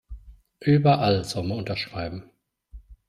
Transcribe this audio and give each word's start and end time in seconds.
Überall 0.61 1.23
soll 1.25 1.43
man 1.43 1.59
unterschreiben. 1.59 2.23